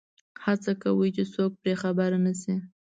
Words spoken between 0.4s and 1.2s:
هڅه کوي